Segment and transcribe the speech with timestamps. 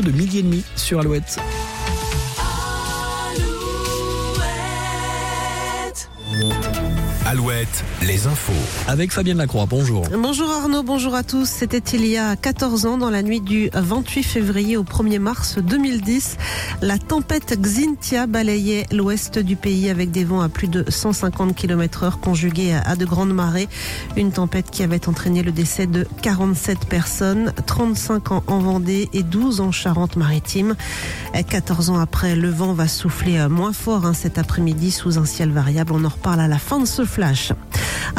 [0.00, 1.38] de midi et demi sur Alouette.
[7.32, 8.52] Alouette, les infos.
[8.88, 10.04] Avec Fabienne Lacroix, bonjour.
[10.12, 11.48] Bonjour Arnaud, bonjour à tous.
[11.48, 15.56] C'était il y a 14 ans, dans la nuit du 28 février au 1er mars
[15.56, 16.36] 2010.
[16.82, 22.02] La tempête Xintia balayait l'ouest du pays avec des vents à plus de 150 km
[22.02, 23.70] heure conjugués à de grandes marées.
[24.18, 29.22] Une tempête qui avait entraîné le décès de 47 personnes, 35 ans en Vendée et
[29.22, 30.76] 12 en Charente-Maritime.
[31.32, 35.50] 14 ans après, le vent va souffler moins fort hein, cet après-midi sous un ciel
[35.50, 35.94] variable.
[35.94, 37.21] On en reparle à la fin de ce flash.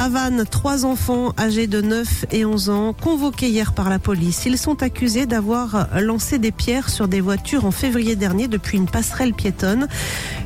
[0.10, 4.46] Vannes, trois enfants âgés de 9 et 11 ans convoqués hier par la police.
[4.46, 8.86] Ils sont accusés d'avoir lancé des pierres sur des voitures en février dernier depuis une
[8.86, 9.88] passerelle piétonne.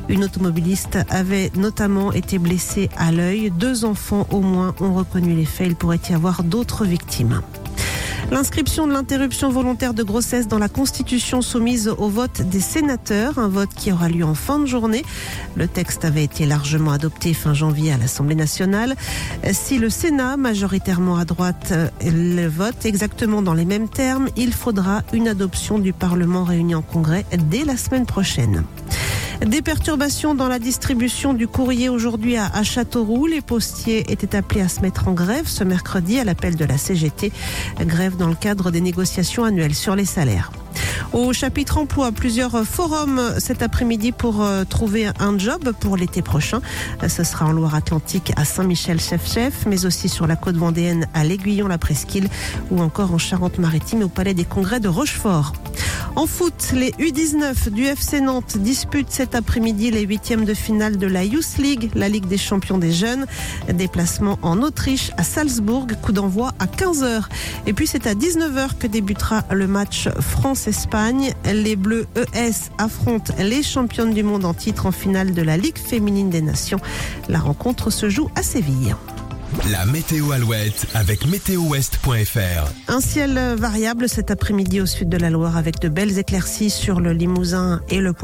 [0.08, 3.50] Une automobiliste avait notamment été blessée à l'œil.
[3.50, 5.68] Deux enfants au moins ont reconnu les faits.
[5.68, 7.42] Il pourrait y avoir d'autres victimes.
[8.30, 13.48] L'inscription de l'interruption volontaire de grossesse dans la Constitution soumise au vote des sénateurs, un
[13.48, 15.04] vote qui aura lieu en fin de journée.
[15.56, 18.96] Le texte avait été largement adopté fin janvier à l'Assemblée nationale.
[19.52, 21.72] Si le Sénat, majoritairement à droite,
[22.04, 26.82] le vote exactement dans les mêmes termes, il faudra une adoption du Parlement réuni en
[26.82, 28.64] congrès dès la semaine prochaine.
[29.46, 33.26] Des perturbations dans la distribution du courrier aujourd'hui à, Châteauroux.
[33.26, 36.76] Les postiers étaient appelés à se mettre en grève ce mercredi à l'appel de la
[36.76, 37.30] CGT.
[37.82, 40.50] Grève dans le cadre des négociations annuelles sur les salaires.
[41.12, 46.60] Au chapitre emploi, plusieurs forums cet après-midi pour euh, trouver un job pour l'été prochain.
[47.06, 52.28] Ce sera en Loire-Atlantique à Saint-Michel-Chef-Chef, mais aussi sur la côte vendéenne à l'Aiguillon-la Presqu'île
[52.70, 55.52] ou encore en Charente-Maritime au Palais des Congrès de Rochefort.
[56.18, 61.06] En foot, les U19 du FC Nantes disputent cet après-midi les huitièmes de finale de
[61.06, 63.24] la Youth League, la Ligue des champions des jeunes.
[63.72, 67.22] Déplacement en Autriche à Salzbourg, coup d'envoi à 15h.
[67.66, 71.34] Et puis c'est à 19h que débutera le match France-Espagne.
[71.44, 75.78] Les Bleus ES affrontent les championnes du monde en titre en finale de la Ligue
[75.78, 76.80] féminine des nations.
[77.28, 78.96] La rencontre se joue à Séville.
[79.70, 82.72] La météo Alouette avec météowest.fr.
[82.88, 87.00] Un ciel variable cet après-midi au sud de la Loire avec de belles éclaircies sur
[87.00, 88.12] le Limousin et le